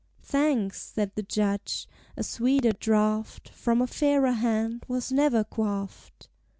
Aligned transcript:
"Thanks!" 0.23 0.93
said 0.95 1.11
the 1.13 1.21
Judge, 1.21 1.87
"a 2.17 2.23
sweeter 2.23 2.71
draught 2.71 3.49
From 3.49 3.83
a 3.83 3.85
fairer 3.85 4.31
hand 4.31 4.83
was 4.87 5.11
never 5.11 5.43
quaffed." 5.43 6.27